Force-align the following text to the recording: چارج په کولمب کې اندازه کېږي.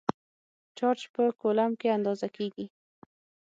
چارج 0.77 1.01
په 1.13 1.23
کولمب 1.41 1.75
کې 1.81 1.95
اندازه 1.97 2.27
کېږي. 2.35 2.65